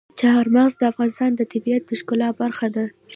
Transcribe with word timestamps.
چار 0.19 0.45
مغز 0.55 0.73
د 0.77 0.83
افغانستان 0.91 1.31
د 1.35 1.41
طبیعت 1.53 1.83
د 1.85 1.91
ښکلا 1.99 2.29
برخه 2.41 2.67
ده. 2.75 2.85